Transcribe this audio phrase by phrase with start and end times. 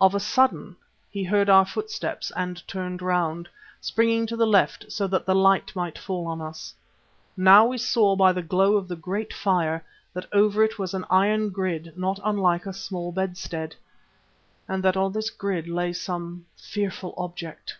[0.00, 0.74] Of a sudden
[1.08, 3.48] he heard our footsteps and turned round,
[3.80, 6.74] springing to the left, so that the light might fall on us.
[7.36, 11.04] Now we saw by the glow of the great fire, that over it was an
[11.08, 13.76] iron grid not unlike a small bedstead,
[14.66, 17.76] and that on this grid lay some fearful object.